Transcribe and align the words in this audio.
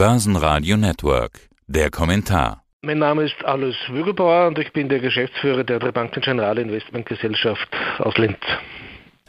Börsenradio 0.00 0.78
Network. 0.78 1.50
Der 1.66 1.90
Kommentar. 1.90 2.62
Mein 2.80 3.00
Name 3.00 3.24
ist 3.24 3.44
Alois 3.44 3.76
Wügelbauer 3.90 4.46
und 4.46 4.58
ich 4.58 4.72
bin 4.72 4.88
der 4.88 4.98
Geschäftsführer 4.98 5.62
der 5.62 5.78
Banken 5.78 6.22
Generale 6.22 6.62
Investmentgesellschaft 6.62 7.68
aus 7.98 8.16
Linz. 8.16 8.38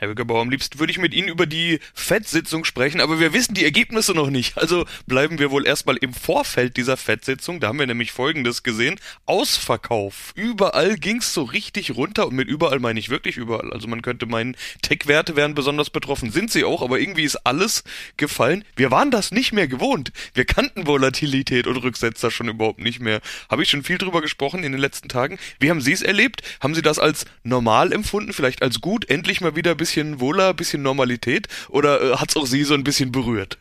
Herr 0.01 0.09
Wickerbauer, 0.09 0.41
am 0.41 0.49
liebsten 0.49 0.79
würde 0.79 0.89
ich 0.89 0.97
mit 0.97 1.13
Ihnen 1.13 1.27
über 1.27 1.45
die 1.45 1.79
FED-Sitzung 1.93 2.65
sprechen, 2.65 3.01
aber 3.01 3.19
wir 3.19 3.33
wissen 3.33 3.53
die 3.53 3.63
Ergebnisse 3.63 4.13
noch 4.13 4.31
nicht. 4.31 4.57
Also 4.57 4.87
bleiben 5.05 5.37
wir 5.37 5.51
wohl 5.51 5.67
erstmal 5.67 5.95
im 5.97 6.11
Vorfeld 6.11 6.75
dieser 6.75 6.97
FED-Sitzung. 6.97 7.59
Da 7.59 7.67
haben 7.67 7.77
wir 7.77 7.85
nämlich 7.85 8.11
Folgendes 8.11 8.63
gesehen. 8.63 8.99
Ausverkauf. 9.27 10.31
Überall 10.33 10.95
ging's 10.95 11.35
so 11.35 11.43
richtig 11.43 11.95
runter 11.95 12.25
und 12.25 12.33
mit 12.33 12.47
überall 12.47 12.79
meine 12.79 12.99
ich 12.99 13.09
wirklich 13.09 13.37
überall. 13.37 13.71
Also 13.71 13.87
man 13.87 14.01
könnte 14.01 14.25
meinen, 14.25 14.57
Tech-Werte 14.81 15.35
wären 15.35 15.53
besonders 15.53 15.91
betroffen. 15.91 16.31
Sind 16.31 16.51
sie 16.51 16.63
auch, 16.63 16.81
aber 16.81 16.99
irgendwie 16.99 17.23
ist 17.23 17.35
alles 17.35 17.83
gefallen. 18.17 18.65
Wir 18.75 18.89
waren 18.89 19.11
das 19.11 19.29
nicht 19.29 19.53
mehr 19.53 19.67
gewohnt. 19.67 20.11
Wir 20.33 20.45
kannten 20.45 20.87
Volatilität 20.87 21.67
und 21.67 21.77
Rücksetzer 21.77 22.31
schon 22.31 22.49
überhaupt 22.49 22.81
nicht 22.81 23.01
mehr. 23.01 23.21
Habe 23.51 23.61
ich 23.61 23.69
schon 23.69 23.83
viel 23.83 23.99
drüber 23.99 24.23
gesprochen 24.23 24.63
in 24.63 24.71
den 24.71 24.81
letzten 24.81 25.09
Tagen. 25.09 25.37
Wie 25.59 25.69
haben 25.69 25.79
Sie 25.79 25.91
es 25.93 26.01
erlebt? 26.01 26.41
Haben 26.59 26.73
Sie 26.73 26.81
das 26.81 26.97
als 26.97 27.25
normal 27.43 27.93
empfunden? 27.93 28.33
Vielleicht 28.33 28.63
als 28.63 28.81
gut? 28.81 29.07
Endlich 29.07 29.41
mal 29.41 29.55
wieder 29.55 29.69
ein 29.69 29.77
bisschen 29.77 29.90
bisschen 29.91 30.21
wohler, 30.21 30.53
bisschen 30.53 30.81
Normalität 30.81 31.47
oder 31.69 32.01
äh, 32.01 32.15
hat 32.15 32.29
es 32.29 32.37
auch 32.37 32.45
Sie 32.45 32.63
so 32.63 32.73
ein 32.73 32.83
bisschen 32.83 33.11
berührt? 33.11 33.57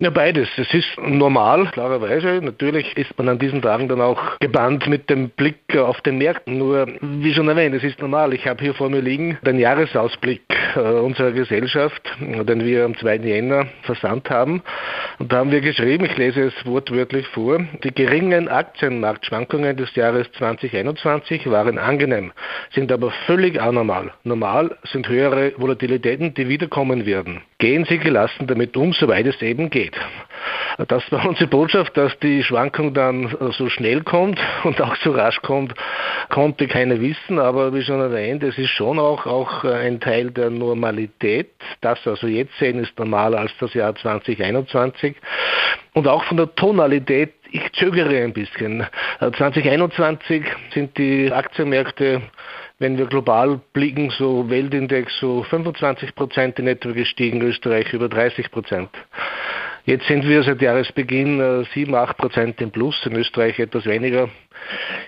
Ja, 0.00 0.10
beides. 0.10 0.48
Es 0.56 0.72
ist 0.74 0.88
normal, 0.98 1.70
klarerweise. 1.70 2.40
Natürlich 2.42 2.96
ist 2.96 3.16
man 3.16 3.28
an 3.28 3.38
diesen 3.38 3.62
Tagen 3.62 3.88
dann 3.88 4.00
auch 4.00 4.38
gebannt 4.40 4.88
mit 4.88 5.08
dem 5.08 5.30
Blick 5.30 5.76
auf 5.76 6.00
den 6.00 6.18
Märkten. 6.18 6.58
Nur, 6.58 6.88
wie 7.00 7.32
schon 7.32 7.48
erwähnt, 7.48 7.76
es 7.76 7.84
ist 7.84 8.00
normal. 8.00 8.34
Ich 8.34 8.46
habe 8.46 8.62
hier 8.62 8.74
vor 8.74 8.90
mir 8.90 9.00
liegen 9.00 9.38
den 9.46 9.58
Jahresausblick 9.58 10.42
unserer 10.76 11.32
Gesellschaft, 11.32 12.02
den 12.20 12.64
wir 12.64 12.84
am 12.84 12.96
2. 12.96 13.16
Jänner 13.16 13.66
versandt 13.82 14.30
haben. 14.30 14.62
Und 15.18 15.32
da 15.32 15.38
haben 15.38 15.50
wir 15.50 15.60
geschrieben, 15.60 16.04
ich 16.04 16.16
lese 16.16 16.42
es 16.42 16.66
wortwörtlich 16.66 17.26
vor, 17.28 17.60
die 17.82 17.94
geringen 17.94 18.48
Aktienmarktschwankungen 18.48 19.76
des 19.76 19.94
Jahres 19.94 20.30
2021 20.32 21.50
waren 21.50 21.78
angenehm, 21.78 22.32
sind 22.74 22.90
aber 22.92 23.12
völlig 23.26 23.60
anormal. 23.60 24.12
Normal 24.24 24.76
sind 24.84 25.08
höhere 25.08 25.52
Volatilitäten, 25.56 26.34
die 26.34 26.48
wiederkommen 26.48 27.06
werden. 27.06 27.42
Gehen 27.64 27.86
Sie 27.86 27.96
gelassen 27.96 28.46
damit 28.46 28.76
um, 28.76 28.92
soweit 28.92 29.24
es 29.24 29.40
eben 29.40 29.70
geht. 29.70 29.96
Das 30.88 31.10
war 31.10 31.26
unsere 31.26 31.48
Botschaft, 31.48 31.96
dass 31.96 32.12
die 32.18 32.44
Schwankung 32.44 32.92
dann 32.92 33.34
so 33.56 33.70
schnell 33.70 34.02
kommt 34.02 34.38
und 34.64 34.82
auch 34.82 34.94
so 34.96 35.12
rasch 35.12 35.40
kommt, 35.40 35.72
konnte 36.28 36.66
keiner 36.66 37.00
wissen, 37.00 37.38
aber 37.38 37.72
wie 37.72 37.80
schon 37.80 38.00
erwähnt, 38.00 38.42
es 38.42 38.58
ist 38.58 38.68
schon 38.68 38.98
auch, 38.98 39.24
auch 39.24 39.64
ein 39.64 39.98
Teil 39.98 40.30
der 40.30 40.50
Normalität. 40.50 41.52
Das, 41.80 41.98
was 42.04 42.22
wir 42.22 42.32
jetzt 42.32 42.54
sehen, 42.58 42.80
ist 42.80 42.98
normaler 42.98 43.38
als 43.38 43.52
das 43.58 43.72
Jahr 43.72 43.94
2021. 43.96 45.16
Und 45.94 46.06
auch 46.06 46.24
von 46.24 46.36
der 46.36 46.54
Tonalität 46.54 47.32
ich 47.54 47.72
zögere 47.72 48.24
ein 48.24 48.32
bisschen. 48.32 48.84
2021 49.20 50.44
sind 50.72 50.98
die 50.98 51.30
Aktienmärkte, 51.32 52.20
wenn 52.84 52.98
wir 52.98 53.06
global 53.06 53.62
blicken, 53.72 54.10
so 54.10 54.50
Weltindex 54.50 55.10
so 55.18 55.42
25 55.42 56.14
Prozent 56.14 56.58
in 56.58 56.66
etwa 56.66 56.92
gestiegen, 56.92 57.40
Österreich 57.40 57.90
über 57.94 58.10
30 58.10 58.50
Prozent. 58.50 58.90
Jetzt 59.86 60.06
sind 60.06 60.28
wir 60.28 60.42
seit 60.42 60.60
Jahresbeginn 60.60 61.64
7, 61.72 61.94
äh, 61.94 61.96
8 61.96 62.18
Prozent 62.18 62.60
im 62.60 62.70
Plus, 62.70 62.94
in 63.06 63.16
Österreich 63.16 63.58
etwas 63.58 63.86
weniger. 63.86 64.28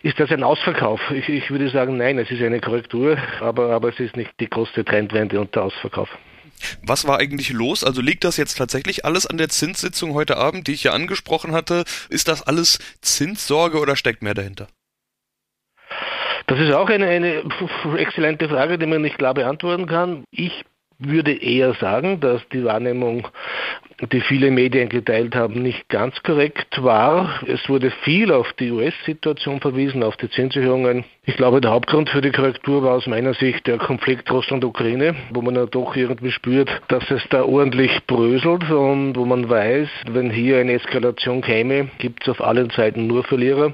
Ist 0.02 0.19
das 0.19 0.30
ein 0.30 0.42
Ausverkauf? 0.42 1.02
Ich, 1.10 1.28
ich, 1.28 1.50
würde 1.50 1.69
sagen, 1.69 1.98
nein, 1.98 2.19
es 2.19 2.30
ist 2.30 2.41
eine 2.41 2.60
Korrektur, 2.60 3.19
aber, 3.41 3.69
aber 3.69 3.91
es 3.91 4.00
ist 4.00 4.16
nicht 4.16 4.30
die 4.41 4.48
große 4.48 4.82
Trendwende 4.82 5.38
und 5.38 5.54
der 5.54 5.64
Ausverkauf. 5.64 6.08
Was 6.82 7.06
war 7.06 7.19
eigentlich 7.19 7.50
los? 7.50 7.84
Also 7.84 8.00
liegt 8.00 8.24
das 8.24 8.38
jetzt 8.38 8.56
tatsächlich 8.56 9.04
alles 9.04 9.27
an 9.27 9.36
der 9.36 9.50
Zinssitzung 9.50 10.14
heute 10.14 10.38
Abend, 10.38 10.66
die 10.66 10.72
ich 10.72 10.84
ja 10.84 10.92
angesprochen 10.92 11.52
hatte? 11.52 11.84
Ist 12.08 12.28
das 12.28 12.42
alles 12.42 12.78
Zinssorge 13.02 13.78
oder 13.80 13.97
steckt 13.97 14.22
mehr 14.22 14.32
dahinter? 14.32 14.66
Das 16.47 16.61
ist 16.61 16.72
auch 16.72 16.89
eine, 16.89 17.06
eine 17.06 17.42
exzellente 17.97 18.48
Frage, 18.48 18.78
die 18.78 18.86
man 18.86 19.02
nicht 19.02 19.19
klar 19.19 19.34
beantworten 19.34 19.87
kann. 19.87 20.25
Ich 20.31 20.65
würde 20.98 21.32
eher 21.32 21.74
sagen, 21.74 22.20
dass 22.20 22.46
die 22.48 22.64
Wahrnehmung 22.64 23.28
die 24.12 24.20
viele 24.20 24.50
Medien 24.50 24.90
geteilt 24.90 25.34
haben, 25.34 25.62
nicht 25.62 25.88
ganz 25.88 26.22
korrekt 26.22 26.82
war. 26.82 27.40
Es 27.46 27.66
wurde 27.68 27.90
viel 27.90 28.30
auf 28.30 28.52
die 28.54 28.70
US-Situation 28.70 29.60
verwiesen, 29.60 30.02
auf 30.02 30.18
die 30.18 30.28
Zinserhöhungen. 30.28 31.04
Ich 31.24 31.36
glaube, 31.36 31.62
der 31.62 31.70
Hauptgrund 31.70 32.10
für 32.10 32.20
die 32.20 32.30
Korrektur 32.30 32.82
war 32.82 32.94
aus 32.94 33.06
meiner 33.06 33.32
Sicht 33.32 33.66
der 33.66 33.78
Konflikt 33.78 34.30
Russland-Ukraine, 34.30 35.14
wo 35.30 35.40
man 35.40 35.54
ja 35.54 35.64
doch 35.64 35.96
irgendwie 35.96 36.30
spürt, 36.30 36.70
dass 36.88 37.10
es 37.10 37.22
da 37.30 37.42
ordentlich 37.44 37.90
bröselt 38.06 38.70
und 38.70 39.16
wo 39.16 39.24
man 39.24 39.48
weiß, 39.48 39.88
wenn 40.10 40.30
hier 40.30 40.58
eine 40.58 40.74
Eskalation 40.74 41.40
käme, 41.40 41.88
gibt 41.98 42.22
es 42.22 42.28
auf 42.28 42.42
allen 42.42 42.68
Seiten 42.70 43.06
nur 43.06 43.24
Verlierer. 43.24 43.72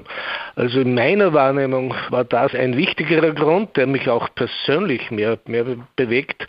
Also 0.55 0.79
in 0.79 0.93
meiner 0.93 1.33
Wahrnehmung 1.33 1.93
war 2.09 2.23
das 2.23 2.55
ein 2.55 2.77
wichtigerer 2.77 3.33
Grund, 3.33 3.75
der 3.75 3.87
mich 3.87 4.07
auch 4.07 4.29
persönlich 4.35 5.11
mehr, 5.11 5.37
mehr 5.45 5.65
bewegt 5.97 6.47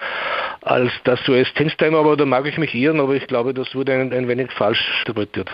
als 0.65 0.91
das 1.05 1.21
US-Zinsthema, 1.29 1.99
aber 1.99 2.17
da 2.17 2.25
mag 2.25 2.47
ich 2.47 2.57
mich 2.59 2.75
irren, 2.75 3.01
aber 3.01 3.15
ich 3.15 3.27
glaube, 3.27 3.55
das 3.55 3.75
wurde 3.75 3.93
ein, 3.93 4.13
ein 4.13 4.29
wenig 4.29 4.51
falsch 4.53 4.81
interpretiert. 5.01 5.51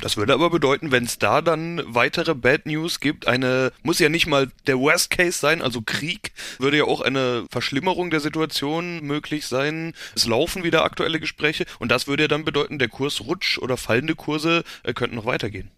Das 0.00 0.16
würde 0.16 0.34
aber 0.34 0.50
bedeuten, 0.50 0.90
wenn 0.92 1.04
es 1.04 1.18
da 1.18 1.40
dann 1.40 1.82
weitere 1.86 2.34
Bad 2.34 2.66
News 2.66 3.00
gibt, 3.00 3.28
eine, 3.28 3.72
muss 3.82 3.98
ja 3.98 4.08
nicht 4.08 4.26
mal 4.26 4.48
der 4.66 4.78
Worst 4.78 5.10
Case 5.10 5.38
sein, 5.38 5.62
also 5.62 5.82
Krieg, 5.82 6.32
würde 6.58 6.78
ja 6.78 6.84
auch 6.84 7.00
eine 7.00 7.46
Verschlimmerung 7.50 8.10
der 8.10 8.20
Situation 8.20 9.00
möglich 9.02 9.46
sein. 9.46 9.92
Es 10.14 10.26
laufen 10.26 10.64
wieder 10.64 10.84
aktuelle 10.84 11.20
Gespräche 11.20 11.64
und 11.78 11.90
das 11.90 12.06
würde 12.06 12.24
ja 12.24 12.28
dann 12.28 12.44
bedeuten, 12.44 12.78
der 12.78 12.88
Kurs 12.88 13.20
rutscht 13.22 13.58
oder 13.58 13.76
fallende 13.76 14.14
Kurse 14.14 14.64
äh, 14.82 14.92
könnten 14.92 15.16
noch 15.16 15.26
weitergehen. 15.26 15.70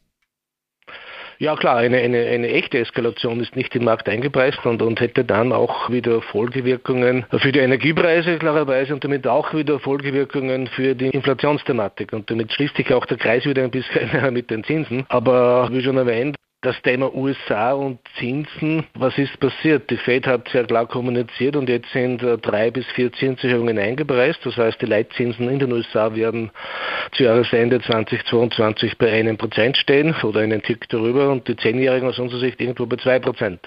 Ja 1.38 1.54
klar, 1.54 1.76
eine, 1.76 1.98
eine, 1.98 2.26
eine 2.26 2.48
echte 2.48 2.78
Eskalation 2.78 3.40
ist 3.40 3.56
nicht 3.56 3.74
im 3.76 3.84
Markt 3.84 4.08
eingepreist 4.08 4.64
und, 4.64 4.80
und 4.80 5.00
hätte 5.00 5.24
dann 5.24 5.52
auch 5.52 5.90
wieder 5.90 6.22
Folgewirkungen 6.22 7.26
für 7.30 7.52
die 7.52 7.58
Energiepreise 7.58 8.38
klarerweise 8.38 8.94
und 8.94 9.04
damit 9.04 9.26
auch 9.26 9.52
wieder 9.52 9.78
Folgewirkungen 9.78 10.66
für 10.68 10.94
die 10.94 11.08
Inflationsthematik. 11.08 12.14
Und 12.14 12.30
damit 12.30 12.52
schließt 12.52 12.76
sich 12.76 12.92
auch 12.94 13.04
der 13.04 13.18
Kreis 13.18 13.44
wieder 13.44 13.64
ein 13.64 13.70
bisschen 13.70 14.10
mit 14.32 14.50
den 14.50 14.64
Zinsen. 14.64 15.04
Aber 15.08 15.68
wie 15.70 15.82
schon 15.82 15.98
erwähnt, 15.98 16.36
das 16.62 16.80
Thema 16.82 17.14
USA 17.14 17.72
und 17.72 17.98
Zinsen. 18.18 18.86
Was 18.94 19.16
ist 19.18 19.38
passiert? 19.38 19.90
Die 19.90 19.98
Fed 19.98 20.26
hat 20.26 20.48
sehr 20.48 20.64
klar 20.64 20.86
kommuniziert 20.86 21.54
und 21.54 21.68
jetzt 21.68 21.90
sind 21.92 22.22
äh, 22.22 22.38
drei 22.38 22.70
bis 22.70 22.86
vier 22.94 23.12
Zinserhöhungen 23.12 23.78
eingepreist. 23.78 24.40
Das 24.44 24.56
heißt, 24.56 24.80
die 24.80 24.86
Leitzinsen 24.86 25.50
in 25.50 25.58
den 25.58 25.72
USA 25.72 26.14
werden 26.14 26.50
zu 27.12 27.24
Jahresende 27.24 27.80
2022 27.80 28.96
bei 28.96 29.12
einem 29.12 29.36
Prozent 29.36 29.76
stehen 29.76 30.14
oder 30.22 30.40
einen 30.40 30.62
Tick 30.62 30.88
darüber 30.88 31.30
und 31.30 31.46
die 31.46 31.56
Zehnjährigen 31.56 32.08
aus 32.08 32.18
unserer 32.18 32.40
Sicht 32.40 32.60
irgendwo 32.60 32.86
bei 32.86 32.96
zwei 32.96 33.18
Prozent. 33.18 33.60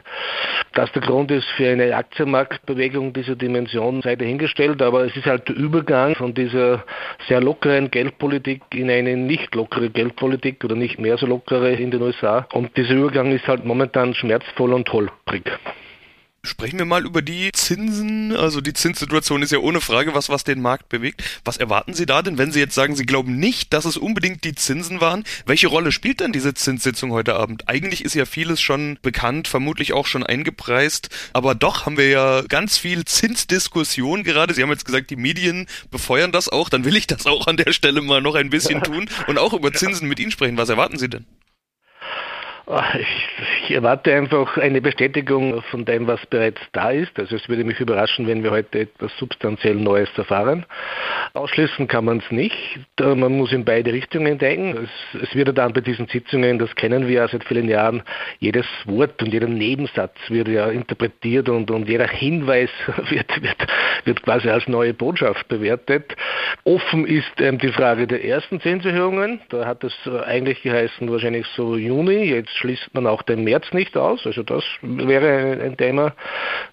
Das 0.74 0.92
der 0.92 1.02
Grund 1.02 1.30
ist 1.32 1.48
für 1.58 1.70
eine 1.70 1.96
Aktienmarktbewegung 1.96 3.14
dieser 3.14 3.36
Dimension 3.36 4.02
sei 4.02 4.16
dahingestellt, 4.16 4.82
aber 4.82 5.06
es 5.06 5.16
ist 5.16 5.26
halt 5.26 5.48
der 5.48 5.56
Übergang 5.56 6.16
von 6.16 6.34
dieser 6.34 6.84
sehr 7.28 7.42
lockeren 7.42 7.92
Geldpolitik 7.92 8.62
in 8.74 8.90
eine 8.90 9.16
nicht 9.16 9.54
lockere 9.54 9.90
Geldpolitik 9.90 10.64
oder 10.64 10.76
nicht 10.76 11.00
mehr 11.00 11.18
so 11.18 11.28
lockere 11.28 11.74
in 11.74 11.92
den 11.92 12.02
USA 12.02 12.48
und 12.54 12.79
dieser 12.80 12.96
Übergang 12.96 13.32
ist 13.34 13.46
halt 13.46 13.66
momentan 13.66 14.16
schmerzvoll 14.16 14.74
und 14.74 14.92
holprig. 14.94 15.44
Sprechen 16.42 16.80
wir 16.80 16.86
mal 16.86 17.06
über 17.06 17.22
die 17.22 17.52
Zinsen. 17.52 18.34
Also 18.34 18.62
die 18.62 18.72
Zinssituation 18.72 19.42
ist 19.42 19.52
ja 19.52 19.60
ohne 19.60 19.82
Frage 19.82 20.16
was, 20.16 20.30
was 20.30 20.46
den 20.46 20.62
Markt 20.62 20.88
bewegt. 20.88 21.22
Was 21.44 21.58
erwarten 21.58 21.94
Sie 21.94 22.06
da 22.06 22.22
denn, 22.22 22.38
wenn 22.38 22.54
Sie 22.54 22.62
jetzt 22.62 22.76
sagen, 22.76 22.96
Sie 22.96 23.06
glauben 23.06 23.38
nicht, 23.38 23.74
dass 23.74 23.84
es 23.84 23.98
unbedingt 23.98 24.46
die 24.46 24.56
Zinsen 24.56 25.02
waren? 25.02 25.26
Welche 25.46 25.68
Rolle 25.68 25.92
spielt 25.92 26.22
denn 26.22 26.32
diese 26.32 26.54
Zinssitzung 26.54 27.12
heute 27.12 27.36
Abend? 27.36 27.68
Eigentlich 27.68 28.06
ist 28.06 28.14
ja 28.14 28.24
vieles 28.24 28.62
schon 28.62 28.98
bekannt, 29.02 29.50
vermutlich 29.50 29.92
auch 29.92 30.08
schon 30.08 30.26
eingepreist. 30.26 31.10
Aber 31.34 31.56
doch 31.56 31.86
haben 31.86 31.98
wir 31.98 32.08
ja 32.08 32.42
ganz 32.48 32.78
viel 32.78 33.04
Zinsdiskussion 33.04 34.24
gerade. 34.24 34.54
Sie 34.54 34.64
haben 34.64 34.72
jetzt 34.72 34.86
gesagt, 34.86 35.10
die 35.10 35.18
Medien 35.18 35.68
befeuern 35.92 36.32
das 36.32 36.48
auch. 36.48 36.70
Dann 36.70 36.86
will 36.86 36.96
ich 36.96 37.08
das 37.08 37.28
auch 37.28 37.48
an 37.48 37.58
der 37.58 37.74
Stelle 37.74 38.02
mal 38.02 38.22
noch 38.22 38.36
ein 38.36 38.50
bisschen 38.50 38.82
tun 38.82 39.10
und 39.28 39.38
auch 39.38 39.52
über 39.52 39.74
Zinsen 39.74 40.08
mit 40.08 40.22
Ihnen 40.22 40.32
sprechen. 40.32 40.56
Was 40.56 40.70
erwarten 40.70 40.98
Sie 40.98 41.10
denn? 41.10 41.26
Ich, 42.70 43.74
erwarte 43.74 44.14
einfach 44.14 44.58
eine 44.58 44.80
Bestätigung 44.80 45.64
von 45.72 45.86
dem, 45.86 46.06
was 46.06 46.24
bereits 46.28 46.62
da 46.72 46.92
ist. 46.92 47.18
Also 47.18 47.36
es 47.36 47.50
würde 47.50 47.64
mich 47.64 47.80
überraschen, 47.80 48.28
wenn 48.28 48.44
wir 48.44 48.52
heute 48.52 48.82
etwas 48.82 49.12
substanziell 49.18 49.74
Neues 49.74 50.10
erfahren. 50.16 50.68
Ausschließen 51.34 51.88
kann 51.88 52.06
man 52.06 52.20
es 52.20 52.30
nicht. 52.30 52.56
Man 53.00 53.38
muss 53.38 53.52
in 53.54 53.66
beide 53.66 53.92
Richtungen 53.92 54.38
denken. 54.38 54.88
Es, 55.14 55.22
es 55.22 55.36
wird 55.36 55.58
dann 55.58 55.74
bei 55.74 55.82
diesen 55.82 56.08
Sitzungen, 56.08 56.60
das 56.60 56.76
kennen 56.76 57.08
wir 57.08 57.16
ja 57.16 57.28
seit 57.28 57.44
vielen 57.44 57.70
Jahren, 57.70 58.04
jedes 58.38 58.68
Wort 58.86 59.20
und 59.24 59.34
jeder 59.34 59.48
Nebensatz 59.48 60.16
wird 60.28 60.48
ja 60.48 60.70
interpretiert 60.70 61.50
und, 61.50 61.72
und 61.72 61.90
jeder 61.90 62.08
Hinweis 62.08 62.70
wird, 63.10 63.42
wird, 63.42 63.68
wird 64.06 64.22
quasi 64.22 64.48
als 64.48 64.68
neue 64.68 64.94
Botschaft 64.94 65.48
bewertet. 65.48 66.16
Offen 66.66 67.08
ist 67.08 67.40
ähm, 67.40 67.58
die 67.58 67.72
Frage 67.72 68.06
der 68.06 68.24
ersten 68.24 68.62
Zinserhöhungen. 68.62 69.42
Da 69.50 69.66
hat 69.66 69.84
es 69.84 69.94
eigentlich 70.26 70.62
geheißen, 70.62 71.12
wahrscheinlich 71.12 71.48
so 71.56 71.76
Juni. 71.76 72.26
Jetzt 72.26 72.59
schließt 72.60 72.94
man 72.94 73.08
auch 73.08 73.22
den 73.24 73.44
März 73.44 73.72
nicht 73.74 73.98
aus. 73.98 74.26
Also 74.26 74.44
das 74.44 74.64
wäre 74.82 75.60
ein 75.62 75.78
Thema. 75.78 76.14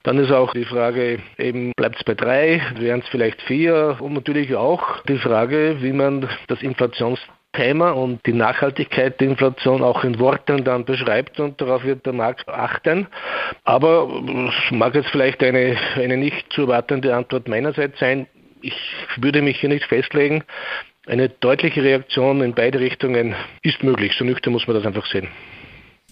Dann 0.03 0.19
ist 0.19 0.33
auch 0.33 0.53
die 0.53 0.65
Frage, 0.65 1.21
eben 1.38 1.73
bleibt 1.77 1.97
es 1.97 2.05
bei 2.05 2.15
drei, 2.15 2.61
wären 2.79 3.00
es 3.00 3.09
vielleicht 3.09 3.41
vier 3.43 3.97
und 4.00 4.15
natürlich 4.15 4.55
auch 4.55 5.03
die 5.05 5.19
Frage, 5.19 5.77
wie 5.81 5.93
man 5.93 6.29
das 6.49 6.62
Inflations 6.62 7.21
Thema 7.56 7.93
und 7.93 8.25
die 8.27 8.35
Nachhaltigkeit 8.35 9.19
der 9.21 9.29
Inflation 9.29 9.83
auch 9.83 10.05
in 10.05 10.19
Worten 10.19 10.62
dann 10.65 10.85
beschreibt 10.85 11.41
und 11.41 11.61
darauf 11.61 11.85
wird 11.85 12.05
der 12.05 12.12
Markt 12.12 12.49
achten. 12.49 13.06
Aber 13.65 14.09
es 14.49 14.71
mag 14.71 14.94
jetzt 14.94 15.09
vielleicht 15.09 15.43
eine, 15.43 15.77
eine 15.94 16.19
nicht 16.19 16.53
zu 16.53 16.62
erwartende 16.62 17.17
Antwort 17.17 17.49
meinerseits 17.49 17.99
sein. 17.99 18.27
Ich 18.61 18.79
würde 19.17 19.43
mich 19.43 19.59
hier 19.59 19.71
nicht 19.71 19.87
festlegen. 19.87 20.44
Eine 21.06 21.29
deutliche 21.29 21.83
Reaktion 21.83 22.43
in 22.43 22.55
beide 22.55 22.81
Richtungen 22.81 23.35
ist 23.62 23.83
möglich. 23.83 24.12
So 24.19 24.25
nüchtern 24.25 24.53
muss 24.53 24.67
man 24.67 24.77
das 24.77 24.87
einfach 24.87 25.06
sehen. 25.06 25.29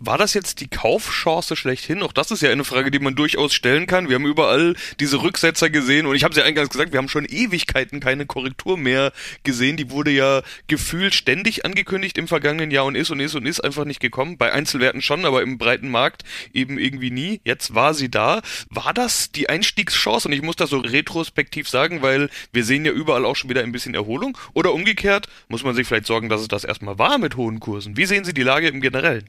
War 0.00 0.19
das 0.19 0.35
jetzt 0.35 0.61
die 0.61 0.67
Kaufchance 0.67 1.55
schlechthin? 1.55 2.02
Auch 2.02 2.12
das 2.12 2.32
ist 2.32 2.43
ja 2.43 2.50
eine 2.50 2.64
Frage, 2.64 2.91
die 2.91 2.99
man 2.99 3.14
durchaus 3.14 3.55
stellen 3.55 3.87
kann. 3.87 4.08
Wir 4.08 4.17
haben 4.17 4.26
überall 4.26 4.75
diese 4.99 5.23
Rücksetzer 5.23 5.70
gesehen 5.70 6.06
und 6.06 6.17
ich 6.17 6.25
habe 6.25 6.32
es 6.32 6.37
ja 6.37 6.43
eingangs 6.43 6.70
gesagt, 6.70 6.91
wir 6.91 6.99
haben 6.99 7.08
schon 7.08 7.25
Ewigkeiten 7.25 8.00
keine 8.00 8.26
Korrektur 8.26 8.76
mehr 8.76 9.12
gesehen. 9.44 9.76
Die 9.76 9.93
wurde 9.93 10.11
ja 10.11 10.43
gefühlt 10.67 11.14
ständig 11.14 11.64
angekündigt 11.64 12.19
im 12.19 12.26
vergangenen 12.26 12.73
Jahr 12.73 12.87
und 12.87 12.96
ist 12.96 13.12
und 13.12 13.20
ist 13.20 13.37
und 13.37 13.46
ist 13.46 13.61
einfach 13.61 13.85
nicht 13.85 14.00
gekommen. 14.00 14.37
Bei 14.37 14.52
Einzelwerten 14.52 15.00
schon, 15.00 15.25
aber 15.25 15.43
im 15.43 15.58
breiten 15.58 15.91
Markt 15.91 16.25
eben 16.52 16.76
irgendwie 16.76 17.12
nie. 17.12 17.40
Jetzt 17.44 17.76
war 17.76 17.94
sie 17.94 18.11
da. 18.11 18.43
War 18.70 18.94
das 18.94 19.31
die 19.31 19.49
Einstiegschance? 19.49 20.26
Und 20.26 20.35
ich 20.35 20.43
muss 20.43 20.56
das 20.56 20.70
so 20.70 20.79
retrospektiv 20.79 21.69
sagen, 21.69 22.02
weil 22.02 22.31
wir 22.52 22.64
sehen 22.64 22.85
ja 22.85 22.90
überall 22.90 23.25
auch 23.25 23.37
schon 23.37 23.49
wieder 23.49 23.62
ein 23.62 23.70
bisschen 23.70 23.94
Erholung. 23.94 24.37
Oder 24.55 24.75
umgekehrt, 24.75 25.29
muss 25.47 25.62
man 25.62 25.76
sich 25.76 25.87
vielleicht 25.87 26.06
sorgen, 26.06 26.29
dass 26.29 26.40
es 26.40 26.49
das 26.49 26.64
erstmal 26.64 26.99
war 26.99 27.19
mit 27.19 27.37
hohen 27.37 27.61
Kursen. 27.61 27.97
Wie 27.97 28.06
sehen 28.06 28.25
Sie 28.25 28.35
die 28.35 28.43
Lage 28.43 28.67
im 28.67 28.81
Generellen? 28.81 29.29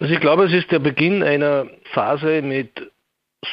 Also 0.00 0.14
ich 0.14 0.20
glaube, 0.20 0.44
es 0.44 0.52
ist 0.52 0.70
der 0.70 0.78
Beginn 0.78 1.22
einer 1.22 1.66
Phase 1.92 2.42
mit 2.42 2.92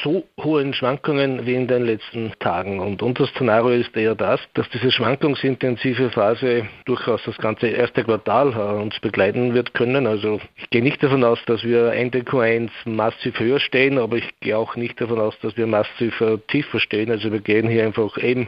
so 0.04 0.24
hohen 0.42 0.74
Schwankungen 0.74 1.46
wie 1.46 1.54
in 1.54 1.68
den 1.68 1.86
letzten 1.86 2.34
Tagen. 2.40 2.80
Und 2.80 3.04
unser 3.04 3.28
Szenario 3.28 3.70
ist 3.70 3.96
eher 3.96 4.16
das, 4.16 4.40
dass 4.56 4.68
diese 4.70 4.92
schwankungsintensive 4.92 6.10
Phase 6.10 6.68
durchaus 6.86 7.22
das 7.24 7.38
ganze 7.38 7.68
erste 7.68 8.04
Quartal 8.04 8.54
äh, 8.54 8.82
uns 8.82 9.00
begleiten 9.00 9.54
wird 9.54 9.76
können. 9.76 10.08
Also 10.08 10.42
ich 10.56 10.70
gehe 10.72 10.82
nicht 10.82 11.04
davon 11.04 11.24
aus, 11.24 11.40
dass 11.46 11.64
wir 11.64 11.94
Ende 11.94 12.20
Q1 12.22 12.72
massiv 12.86 13.40
höher 13.40 13.60
stehen, 13.60 14.00
aber 14.00 14.18
ich 14.18 14.28
gehe 14.40 14.58
auch 14.58 14.76
nicht 14.76 15.00
davon 15.00 15.20
aus, 15.20 15.38
dass 15.42 15.56
wir 15.56 15.68
massiv 15.68 16.20
äh, 16.20 16.40
tiefer 16.48 16.80
stehen. 16.80 17.12
Also 17.12 17.32
wir 17.32 17.40
gehen 17.42 17.70
hier 17.70 17.86
einfach 17.86 18.18
eben 18.18 18.48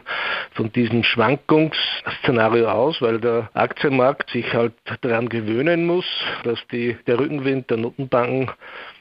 von 0.54 0.72
diesem 0.72 1.04
Schwankungsszenario 1.04 2.68
aus, 2.68 3.00
weil 3.00 3.20
der 3.20 3.48
Aktienmarkt 3.54 4.30
sich 4.30 4.52
halt 4.54 4.72
daran 5.02 5.28
gewöhnen 5.28 5.86
muss, 5.86 6.06
dass 6.42 6.58
die, 6.72 6.96
der 7.06 7.20
Rückenwind 7.20 7.70
der 7.70 7.76
Notenbanken 7.76 8.50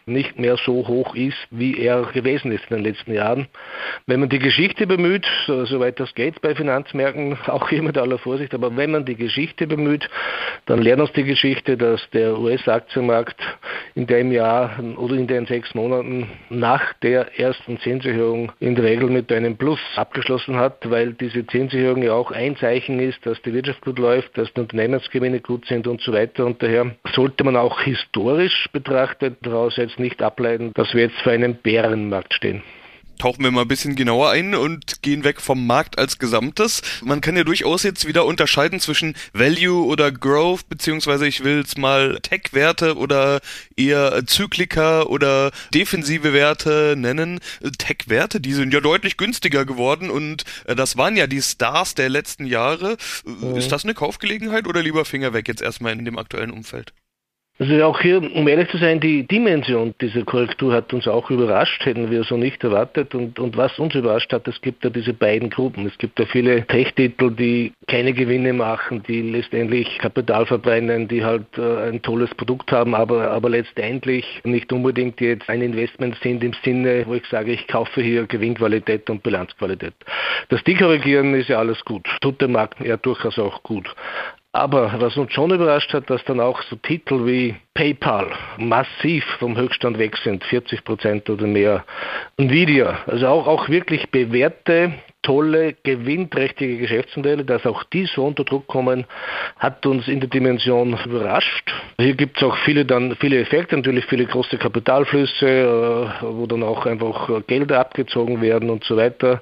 nicht 0.08 0.40
mehr 0.40 0.58
so 0.58 0.88
hoch 0.88 1.16
ist, 1.16 1.38
wie 1.52 1.78
er 1.80 2.04
gewesen 2.14 2.52
ist 2.52 2.64
in 2.70 2.78
den 2.78 2.86
letzten 2.86 3.14
Jahren. 3.14 3.48
Wenn 4.06 4.22
man 4.22 4.30
die 4.30 4.40
Geschichte 4.40 4.88
bemüht, 4.88 5.28
so, 5.46 5.66
soweit 5.66 6.00
das 6.00 6.14
geht 6.16 6.42
bei 6.42 6.56
Finanzmärkten, 6.56 7.38
auch 7.48 7.70
hier 7.70 7.84
mit 7.84 7.98
aller 7.98 8.18
Vorsicht, 8.18 8.54
aber 8.54 8.76
wenn 8.76 8.92
man 8.92 9.06
die 9.06 9.16
Geschichte 9.16 9.68
bemüht, 9.68 10.10
dann 10.66 10.82
lernt 10.82 11.02
uns 11.02 11.12
die 11.14 11.24
Geschichte, 11.24 11.78
dass 11.78 12.02
der 12.12 12.38
US-Aktienmarkt 12.38 13.42
in 13.96 14.08
dem 14.08 14.32
Jahr 14.32 14.80
oder 14.98 15.16
in 15.16 15.28
den 15.28 15.46
sechs 15.46 15.74
Monaten 15.76 16.30
nach 16.50 16.94
der 17.02 17.40
ersten 17.40 17.80
Zinserhöhung 17.80 18.52
in 18.60 18.76
der 18.76 18.86
Regel 18.86 19.10
mit 19.10 19.32
einem 19.32 19.58
Plus 19.58 19.80
abgeschlossen 19.96 20.56
hat, 20.56 20.90
weil 20.90 21.14
diese 21.14 21.46
Zinserhöhung 21.48 22.04
ja 22.04 22.14
auch 22.14 22.32
ein 22.32 22.56
Zeichen 22.58 23.00
ist, 23.00 23.26
dass 23.26 23.42
die 23.42 23.54
Wirtschaft 23.54 23.82
gut 23.82 24.00
läuft, 24.00 24.38
dass 24.38 24.54
die 24.54 24.62
Unternehmensgewinne 24.62 25.42
gut 25.42 25.66
sind 25.66 25.88
und 25.88 26.02
so 26.02 26.14
weiter. 26.14 26.46
Und 26.46 26.62
daher 26.62 26.96
sollte 27.14 27.44
man 27.44 27.56
auch 27.56 27.82
historisch 27.82 28.68
betrachtet 28.72 29.38
daraus 29.42 29.78
jetzt 29.78 29.97
nicht 30.00 30.22
ableiten, 30.22 30.72
dass 30.74 30.94
wir 30.94 31.04
jetzt 31.04 31.20
vor 31.22 31.32
einem 31.32 31.56
Bärenmarkt 31.56 32.34
stehen 32.34 32.64
tauchen 33.18 33.44
wir 33.44 33.52
mal 33.52 33.62
ein 33.62 33.68
bisschen 33.68 33.96
genauer 33.96 34.32
ein 34.32 34.56
und 34.56 35.02
gehen 35.02 35.24
weg 35.24 35.42
vom 35.42 35.66
Markt 35.66 35.98
als 35.98 36.20
Gesamtes. 36.20 36.82
Man 37.04 37.22
kann 37.22 37.36
ja 37.36 37.44
durchaus 37.44 37.84
jetzt 37.84 38.08
wieder 38.08 38.26
unterscheiden 38.26 38.80
zwischen 38.80 39.16
Value 39.34 39.86
oder 39.86 40.12
Growth, 40.12 40.70
beziehungsweise 40.70 41.28
ich 41.28 41.44
will 41.44 41.60
es 41.60 41.78
mal 41.78 42.20
Tech-Werte 42.22 42.98
oder 42.98 43.40
eher 43.76 44.26
Zyklika 44.26 45.04
oder 45.04 45.52
defensive 45.74 46.34
Werte 46.34 46.96
nennen. 46.98 47.40
Tech-Werte, 47.78 48.40
die 48.40 48.54
sind 48.54 48.74
ja 48.74 48.80
deutlich 48.80 49.18
günstiger 49.18 49.66
geworden 49.66 50.10
und 50.10 50.44
äh, 50.66 50.76
das 50.76 50.98
waren 50.98 51.18
ja 51.18 51.28
die 51.28 51.42
Stars 51.42 51.96
der 51.96 52.10
letzten 52.10 52.46
Jahre. 52.46 52.98
Mhm. 53.26 53.56
Ist 53.56 53.72
das 53.72 53.84
eine 53.84 53.94
Kaufgelegenheit 53.94 54.68
oder 54.68 54.82
lieber 54.84 55.06
Finger 55.06 55.34
weg 55.34 55.48
jetzt 55.48 55.62
erstmal 55.62 55.94
in 55.94 56.06
dem 56.06 56.18
aktuellen 56.18 56.52
Umfeld? 56.52 56.94
Also 57.60 57.84
auch 57.84 58.00
hier, 58.00 58.22
um 58.36 58.48
ehrlich 58.48 58.70
zu 58.70 58.78
sein, 58.78 59.00
die 59.00 59.26
Dimension 59.26 59.96
dieser 60.00 60.24
Korrektur 60.24 60.74
hat 60.74 60.94
uns 60.94 61.08
auch 61.08 61.32
überrascht, 61.32 61.84
hätten 61.86 62.12
wir 62.12 62.24
so 62.24 62.38
nicht 62.38 62.64
erwartet. 62.64 63.16
Und, 63.16 63.40
und 63.40 63.58
was 63.58 63.80
uns 63.80 63.96
überrascht 63.96 64.32
hat, 64.32 64.48
es 64.48 64.62
gibt 64.62 64.84
ja 64.84 64.92
diese 64.92 65.14
beiden 65.14 65.50
Gruppen. 65.50 65.88
Es 65.88 65.98
gibt 65.98 66.20
ja 66.20 66.26
viele 66.28 66.68
Tech-Titel, 66.68 67.32
die 67.32 67.74
keine 67.88 68.14
Gewinne 68.14 68.54
machen, 68.54 69.02
die 69.08 69.24
letztendlich 69.24 69.98
Kapital 69.98 70.46
verbrennen, 70.46 71.08
die 71.08 71.26
halt 71.26 71.46
äh, 71.58 71.90
ein 71.90 72.04
tolles 72.04 72.30
Produkt 72.36 72.72
haben, 72.72 72.94
aber, 72.94 73.32
aber 73.32 73.50
letztendlich 73.50 74.26
nicht 74.44 74.72
unbedingt 74.72 75.20
jetzt 75.20 75.50
ein 75.50 75.64
Investment 75.64 76.16
sind 76.22 76.44
im 76.44 76.54
Sinne, 76.64 77.06
wo 77.08 77.16
ich 77.16 77.26
sage, 77.26 77.52
ich 77.52 77.68
kaufe 77.68 78.02
hier 78.02 78.28
Gewinnqualität 78.28 79.10
und 79.10 79.24
Bilanzqualität. 79.24 79.96
Das 80.50 80.64
die 80.64 80.76
korrigieren 80.76 81.34
ist 81.34 81.50
ja 81.50 81.58
alles 81.58 81.84
gut. 81.86 82.08
Tut 82.22 82.40
der 82.40 82.50
Markt 82.50 82.80
ja 82.82 82.98
durchaus 82.98 83.40
auch 83.40 83.64
gut. 83.64 83.88
Aber 84.54 84.94
was 85.00 85.18
uns 85.18 85.34
schon 85.34 85.52
überrascht 85.52 85.94
hat, 85.94 86.10
dass 86.10 86.24
dann 86.26 86.40
auch 86.40 86.62
so 86.64 86.78
Titel 86.78 87.26
wie 87.26 87.56
PayPal 87.74 88.32
massiv 88.58 89.24
vom 89.40 89.56
Höchststand 89.58 90.00
weg 90.00 90.18
sind, 90.18 90.44
40 90.46 90.84
Prozent 90.84 91.30
oder 91.30 91.46
mehr. 91.46 91.86
Nvidia, 92.38 93.00
also 93.06 93.28
auch, 93.28 93.48
auch 93.48 93.70
wirklich 93.70 94.10
bewährte 94.10 94.94
tolle, 95.28 95.76
gewinnträchtige 95.84 96.78
Geschäftsmodelle, 96.78 97.44
dass 97.44 97.66
auch 97.66 97.84
die 97.84 98.06
so 98.06 98.24
unter 98.24 98.46
Druck 98.46 98.66
kommen, 98.68 99.04
hat 99.60 99.86
uns 99.86 100.08
in 100.08 100.22
der 100.22 100.30
Dimension 100.30 100.98
überrascht. 101.06 101.70
Hier 102.00 102.16
gibt 102.16 102.38
es 102.38 102.44
auch 102.44 102.56
viele 102.60 102.86
dann 102.86 103.14
viele 103.18 103.42
Effekte, 103.42 103.76
natürlich 103.76 104.06
viele 104.06 104.26
große 104.26 104.58
Kapitalflüsse, 104.58 105.46
äh, 105.46 106.26
wo 106.26 106.46
dann 106.46 106.64
auch 106.64 106.86
einfach 106.86 107.30
Gelder 107.46 107.82
abgezogen 107.82 108.42
werden 108.42 108.70
und 108.70 108.86
so 108.86 108.96
weiter. 108.96 109.42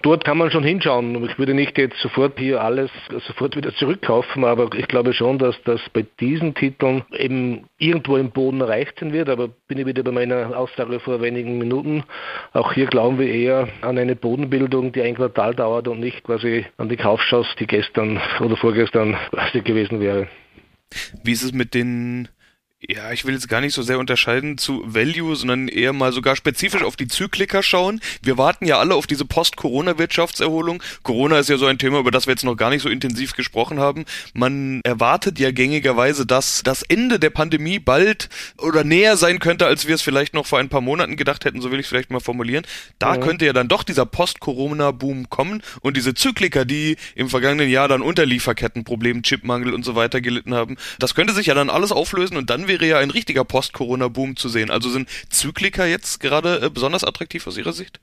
Dort 0.00 0.24
kann 0.24 0.38
man 0.38 0.50
schon 0.50 0.64
hinschauen. 0.64 1.22
Ich 1.28 1.38
würde 1.38 1.52
nicht 1.52 1.76
jetzt 1.76 1.98
sofort 1.98 2.38
hier 2.38 2.62
alles 2.62 2.90
sofort 3.26 3.56
wieder 3.56 3.74
zurückkaufen, 3.74 4.42
aber 4.42 4.70
ich 4.74 4.88
glaube 4.88 5.12
schon, 5.12 5.36
dass 5.38 5.54
das 5.64 5.82
bei 5.92 6.06
diesen 6.18 6.54
Titeln 6.54 7.04
eben 7.12 7.66
irgendwo 7.76 8.16
im 8.16 8.30
Boden 8.30 8.62
erreicht 8.62 9.00
sein 9.00 9.12
wird. 9.12 9.28
Aber 9.28 9.48
bin 9.68 9.76
ich 9.76 9.84
wieder 9.84 10.02
bei 10.02 10.12
meiner 10.12 10.56
Aussage 10.56 10.98
vor 10.98 11.20
wenigen 11.20 11.58
Minuten. 11.58 12.04
Auch 12.54 12.72
hier 12.72 12.86
glauben 12.86 13.18
wir 13.18 13.28
eher 13.28 13.68
an 13.82 13.98
eine 13.98 14.16
Bodenbildung, 14.16 14.92
die 14.92 15.02
eigentlich 15.02 15.25
Quartal 15.28 15.54
dauert 15.54 15.88
und 15.88 16.00
nicht 16.00 16.24
quasi 16.24 16.66
an 16.76 16.88
die 16.88 16.96
Kaufschaus, 16.96 17.46
die 17.58 17.66
gestern 17.66 18.20
oder 18.40 18.56
vorgestern 18.56 19.16
quasi 19.32 19.64
gewesen 19.64 20.00
wäre. 20.00 20.28
Wie 21.24 21.32
ist 21.32 21.42
es 21.42 21.52
mit 21.52 21.74
den 21.74 22.28
ja, 22.80 23.10
ich 23.10 23.24
will 23.24 23.32
jetzt 23.32 23.48
gar 23.48 23.62
nicht 23.62 23.72
so 23.72 23.80
sehr 23.80 23.98
unterscheiden 23.98 24.58
zu 24.58 24.82
Value, 24.84 25.34
sondern 25.34 25.66
eher 25.68 25.94
mal 25.94 26.12
sogar 26.12 26.36
spezifisch 26.36 26.82
auf 26.82 26.94
die 26.94 27.08
Zykliker 27.08 27.62
schauen. 27.62 28.00
Wir 28.22 28.36
warten 28.36 28.66
ja 28.66 28.78
alle 28.78 28.94
auf 28.94 29.06
diese 29.06 29.24
Post-Corona-Wirtschaftserholung. 29.24 30.82
Corona 31.02 31.38
ist 31.38 31.48
ja 31.48 31.56
so 31.56 31.64
ein 31.64 31.78
Thema, 31.78 32.00
über 32.00 32.10
das 32.10 32.26
wir 32.26 32.32
jetzt 32.32 32.44
noch 32.44 32.54
gar 32.54 32.68
nicht 32.68 32.82
so 32.82 32.90
intensiv 32.90 33.32
gesprochen 33.32 33.80
haben. 33.80 34.04
Man 34.34 34.82
erwartet 34.84 35.38
ja 35.38 35.52
gängigerweise, 35.52 36.26
dass 36.26 36.62
das 36.64 36.82
Ende 36.82 37.18
der 37.18 37.30
Pandemie 37.30 37.78
bald 37.78 38.28
oder 38.58 38.84
näher 38.84 39.16
sein 39.16 39.38
könnte, 39.38 39.66
als 39.66 39.88
wir 39.88 39.94
es 39.94 40.02
vielleicht 40.02 40.34
noch 40.34 40.44
vor 40.44 40.58
ein 40.58 40.68
paar 40.68 40.82
Monaten 40.82 41.16
gedacht 41.16 41.46
hätten, 41.46 41.62
so 41.62 41.72
will 41.72 41.80
ich 41.80 41.86
es 41.86 41.88
vielleicht 41.88 42.10
mal 42.10 42.20
formulieren. 42.20 42.66
Da 42.98 43.14
ja. 43.14 43.20
könnte 43.20 43.46
ja 43.46 43.54
dann 43.54 43.68
doch 43.68 43.84
dieser 43.84 44.04
Post-Corona-Boom 44.04 45.30
kommen 45.30 45.62
und 45.80 45.96
diese 45.96 46.12
Zykliker, 46.12 46.66
die 46.66 46.96
im 47.14 47.30
vergangenen 47.30 47.70
Jahr 47.70 47.88
dann 47.88 48.02
unter 48.02 48.26
Lieferkettenproblemen, 48.26 49.22
Chipmangel 49.22 49.72
und 49.72 49.82
so 49.82 49.94
weiter 49.94 50.20
gelitten 50.20 50.54
haben, 50.54 50.76
das 50.98 51.14
könnte 51.14 51.32
sich 51.32 51.46
ja 51.46 51.54
dann 51.54 51.70
alles 51.70 51.90
auflösen 51.90 52.36
und 52.36 52.50
dann 52.50 52.65
wäre 52.68 52.86
ja 52.86 52.98
ein 52.98 53.10
richtiger 53.10 53.44
Post-Corona-Boom 53.44 54.36
zu 54.36 54.48
sehen. 54.48 54.70
Also 54.70 54.90
sind 54.90 55.08
Zyklika 55.30 55.86
jetzt 55.86 56.20
gerade 56.20 56.62
äh, 56.62 56.70
besonders 56.70 57.04
attraktiv 57.04 57.46
aus 57.46 57.56
Ihrer 57.56 57.72
Sicht? 57.72 58.00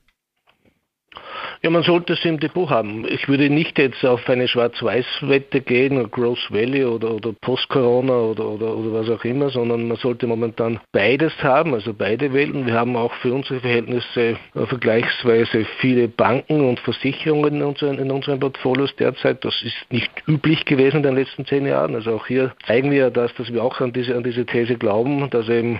Ja, 1.64 1.70
man 1.70 1.82
sollte 1.82 2.12
es 2.12 2.22
im 2.26 2.38
Depot 2.38 2.68
haben. 2.68 3.06
Ich 3.08 3.26
würde 3.26 3.48
nicht 3.48 3.78
jetzt 3.78 4.04
auf 4.04 4.28
eine 4.28 4.48
Schwarz-Weiß-Wette 4.48 5.62
gehen, 5.62 6.10
Gross 6.10 6.38
Value 6.50 6.90
oder, 6.90 7.14
oder 7.14 7.32
Post-Corona 7.32 8.12
oder, 8.12 8.46
oder, 8.46 8.76
oder 8.76 8.92
was 8.92 9.08
auch 9.08 9.24
immer, 9.24 9.48
sondern 9.48 9.88
man 9.88 9.96
sollte 9.96 10.26
momentan 10.26 10.78
beides 10.92 11.32
haben, 11.42 11.72
also 11.72 11.94
beide 11.94 12.34
wählen. 12.34 12.66
Wir 12.66 12.74
haben 12.74 12.96
auch 12.96 13.14
für 13.14 13.32
unsere 13.32 13.60
Verhältnisse 13.60 14.36
äh, 14.54 14.66
vergleichsweise 14.66 15.64
viele 15.78 16.06
Banken 16.06 16.68
und 16.68 16.80
Versicherungen 16.80 17.54
in 17.54 17.62
unseren, 17.62 17.98
in 17.98 18.10
unseren 18.10 18.40
Portfolios 18.40 18.94
derzeit. 18.96 19.42
Das 19.42 19.54
ist 19.62 19.90
nicht 19.90 20.10
üblich 20.28 20.66
gewesen 20.66 20.98
in 20.98 21.02
den 21.04 21.14
letzten 21.14 21.46
zehn 21.46 21.64
Jahren. 21.64 21.94
Also 21.94 22.16
auch 22.16 22.26
hier 22.26 22.52
zeigen 22.66 22.90
wir 22.90 22.98
ja 22.98 23.08
das, 23.08 23.34
dass 23.36 23.50
wir 23.50 23.64
auch 23.64 23.80
an 23.80 23.94
diese, 23.94 24.14
an 24.14 24.22
diese 24.22 24.44
These 24.44 24.74
glauben, 24.74 25.30
dass 25.30 25.48
eben 25.48 25.78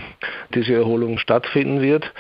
diese 0.55 0.73
Erholung 0.73 1.19
stattfinden 1.19 1.83
wird. 1.83 2.11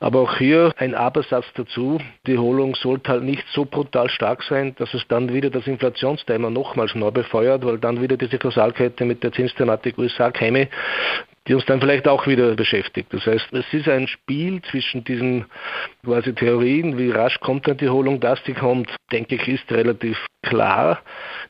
Aber 0.00 0.22
auch 0.22 0.38
hier 0.38 0.72
ein 0.76 0.96
Abersatz 0.96 1.46
dazu. 1.54 2.00
Die 2.26 2.32
Erholung 2.32 2.74
sollte 2.74 3.11
halt 3.12 3.22
nicht 3.22 3.44
so 3.52 3.64
brutal 3.64 4.08
stark 4.08 4.42
sein, 4.42 4.74
dass 4.78 4.92
es 4.94 5.06
dann 5.08 5.32
wieder 5.32 5.50
das 5.50 5.66
Inflationsthema 5.66 6.50
nochmals 6.50 6.94
neu 6.94 7.10
befeuert, 7.10 7.64
weil 7.64 7.78
dann 7.78 8.00
wieder 8.00 8.16
diese 8.16 8.38
Kausalkette 8.38 9.04
mit 9.04 9.22
der 9.22 9.32
Zinsthematik 9.32 9.98
USA 9.98 10.30
käme, 10.30 10.68
die 11.46 11.54
uns 11.54 11.64
dann 11.66 11.80
vielleicht 11.80 12.08
auch 12.08 12.26
wieder 12.26 12.54
beschäftigt. 12.54 13.12
Das 13.12 13.26
heißt, 13.26 13.52
es 13.52 13.72
ist 13.72 13.88
ein 13.88 14.08
Spiel 14.08 14.62
zwischen 14.62 15.04
diesen 15.04 15.44
quasi 16.04 16.32
Theorien, 16.34 16.98
wie 16.98 17.10
rasch 17.10 17.38
kommt 17.40 17.68
dann 17.68 17.76
die 17.76 17.86
Erholung, 17.86 18.20
dass 18.20 18.42
die 18.44 18.54
kommt, 18.54 18.90
denke 19.12 19.36
ich, 19.36 19.48
ist 19.48 19.70
relativ 19.70 20.18
klar. 20.42 21.00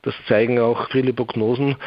Das 0.03 0.13
zeigen 0.27 0.59
auch 0.59 0.89
viele 0.91 1.13
Prognosen. 1.13 1.77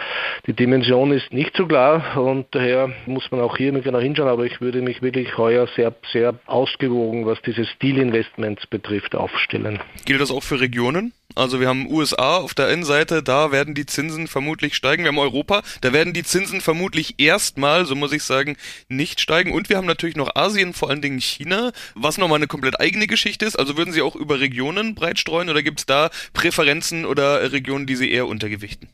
Die 0.46 0.54
Dimension 0.54 1.12
ist 1.12 1.32
nicht 1.32 1.56
so 1.56 1.66
klar 1.66 2.16
und 2.16 2.46
daher 2.52 2.90
muss 3.04 3.30
man 3.30 3.40
auch 3.40 3.56
hier 3.56 3.72
genau 3.72 4.00
hinschauen, 4.00 4.28
aber 4.28 4.44
ich 4.44 4.60
würde 4.60 4.80
mich 4.80 5.02
wirklich 5.02 5.36
heuer 5.36 5.66
sehr, 5.76 5.94
sehr 6.12 6.34
ausgewogen, 6.46 7.26
was 7.26 7.40
diese 7.42 7.64
Stilinvestments 7.64 8.66
betrifft, 8.66 9.14
aufstellen. 9.14 9.80
Gilt 10.06 10.20
das 10.20 10.30
auch 10.30 10.42
für 10.42 10.60
Regionen? 10.60 11.12
Also 11.34 11.60
wir 11.60 11.68
haben 11.68 11.92
USA 11.92 12.36
auf 12.38 12.54
der 12.54 12.68
einen 12.68 12.84
Seite, 12.84 13.22
da 13.22 13.52
werden 13.52 13.74
die 13.74 13.84
Zinsen 13.84 14.26
vermutlich 14.26 14.74
steigen. 14.74 15.02
Wir 15.02 15.08
haben 15.08 15.18
Europa, 15.18 15.62
da 15.82 15.92
werden 15.92 16.14
die 16.14 16.22
Zinsen 16.22 16.62
vermutlich 16.62 17.16
erstmal, 17.18 17.84
so 17.84 17.94
muss 17.94 18.12
ich 18.12 18.22
sagen, 18.22 18.56
nicht 18.88 19.20
steigen. 19.20 19.52
Und 19.52 19.68
wir 19.68 19.76
haben 19.76 19.86
natürlich 19.86 20.16
noch 20.16 20.34
Asien, 20.34 20.72
vor 20.72 20.88
allen 20.88 21.02
Dingen 21.02 21.20
China, 21.20 21.72
was 21.94 22.16
nochmal 22.16 22.36
eine 22.36 22.46
komplett 22.46 22.80
eigene 22.80 23.06
Geschichte 23.06 23.44
ist. 23.44 23.58
Also 23.58 23.76
würden 23.76 23.92
Sie 23.92 24.00
auch 24.00 24.16
über 24.16 24.40
Regionen 24.40 24.94
breit 24.94 25.18
streuen 25.18 25.50
oder 25.50 25.62
gibt 25.62 25.80
es 25.80 25.86
da 25.86 26.08
Präferenzen 26.32 26.95
oder 27.04 27.52
Regionen, 27.52 27.86
die 27.86 27.96
Sie 27.96 28.10
eher 28.10 28.26
untergewichten? 28.26 28.88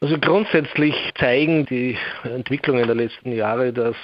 Also 0.00 0.18
grundsätzlich 0.18 0.94
zeigen 1.18 1.66
die 1.66 1.96
Entwicklungen 2.24 2.86
der 2.86 2.94
letzten 2.94 3.32
Jahre, 3.32 3.72
dass 3.72 3.96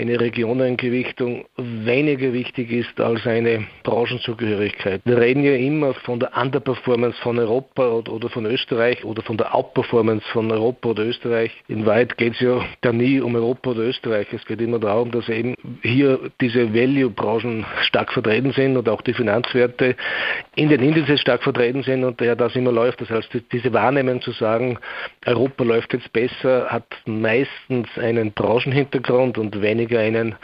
eine 0.00 0.18
Regionengewichtung 0.18 1.44
weniger 1.58 2.32
wichtig 2.32 2.72
ist 2.72 2.98
als 2.98 3.26
eine 3.26 3.66
Branchenzugehörigkeit. 3.82 5.02
Wir 5.04 5.18
reden 5.18 5.44
ja 5.44 5.54
immer 5.54 5.92
von 5.92 6.18
der 6.18 6.34
Underperformance 6.34 7.20
von 7.20 7.38
Europa 7.38 7.86
oder 7.86 8.30
von 8.30 8.46
Österreich 8.46 9.04
oder 9.04 9.22
von 9.22 9.36
der 9.36 9.54
Outperformance 9.54 10.26
von 10.32 10.50
Europa 10.50 10.88
oder 10.88 11.04
Österreich. 11.04 11.52
In 11.68 11.84
Wahrheit 11.84 12.16
geht 12.16 12.32
es 12.34 12.40
ja 12.40 12.64
da 12.80 12.92
nie 12.92 13.20
um 13.20 13.34
Europa 13.34 13.72
oder 13.72 13.80
Österreich. 13.80 14.26
Es 14.32 14.44
geht 14.46 14.62
immer 14.62 14.78
darum, 14.78 15.10
dass 15.10 15.28
eben 15.28 15.54
hier 15.82 16.18
diese 16.40 16.72
Value-Branchen 16.72 17.66
stark 17.82 18.10
vertreten 18.12 18.52
sind 18.52 18.78
und 18.78 18.88
auch 18.88 19.02
die 19.02 19.12
Finanzwerte 19.12 19.96
in 20.56 20.70
den 20.70 20.80
Indizes 20.80 21.20
stark 21.20 21.42
vertreten 21.42 21.82
sind 21.82 22.04
und 22.04 22.18
daher 22.22 22.36
das 22.36 22.56
immer 22.56 22.72
läuft. 22.72 23.02
Das 23.02 23.10
heißt, 23.10 23.28
diese 23.52 23.72
Wahrnehmung 23.74 24.22
zu 24.22 24.32
sagen, 24.32 24.78
Europa 25.26 25.62
läuft 25.62 25.92
jetzt 25.92 26.10
besser, 26.14 26.68
hat 26.70 26.86
meistens 27.04 27.86
einen 27.98 28.32
Branchenhintergrund 28.32 29.36
und 29.36 29.60
weniger 29.60 29.89
weniger 29.90 30.00
einen 30.00 30.36